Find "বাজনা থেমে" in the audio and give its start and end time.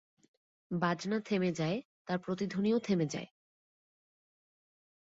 0.71-1.51